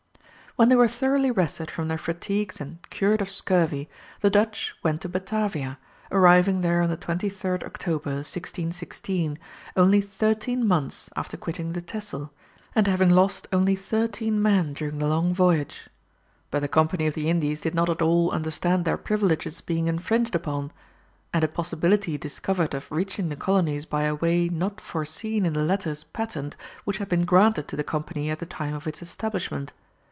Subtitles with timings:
[0.57, 3.89] When they were thoroughly rested from their fatigues and cured of scurvy,
[4.19, 5.79] the Dutch went to Batavia,
[6.11, 9.39] arriving there on the 23rd October, 1616,
[9.77, 12.33] only thirteen months after quitting the Texel,
[12.75, 15.87] and having lost only thirteen men during the long voyage.
[16.51, 20.35] But the Company of the Indies did not at all understand their privileges being infringed
[20.35, 20.73] upon,
[21.33, 25.63] and a possibility discovered of reaching the colonies by a way not foreseen in the
[25.63, 29.71] letters patent which had been granted to the Company at the time of its establishment.